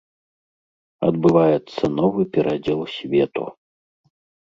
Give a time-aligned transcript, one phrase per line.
[1.09, 3.43] Адбываецца новы перадзел свету.